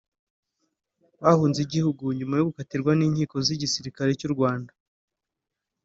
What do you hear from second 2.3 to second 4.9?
yo gukatirwa n’inkiko z’igisirikare cy’u Rwanda